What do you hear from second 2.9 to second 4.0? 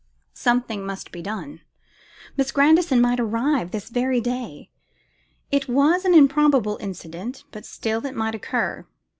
might arrive this